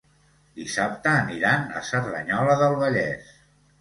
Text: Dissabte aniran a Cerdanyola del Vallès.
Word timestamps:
Dissabte 0.61 1.11
aniran 1.11 1.67
a 1.81 1.85
Cerdanyola 1.91 2.57
del 2.63 2.79
Vallès. 2.85 3.31